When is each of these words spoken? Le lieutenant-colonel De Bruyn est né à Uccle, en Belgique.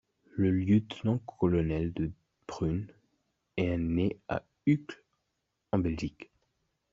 Le 0.35 0.49
lieutenant-colonel 0.49 1.93
De 1.93 2.11
Bruyn 2.47 2.85
est 3.55 3.77
né 3.77 4.17
à 4.29 4.41
Uccle, 4.65 5.03
en 5.71 5.77
Belgique. 5.77 6.31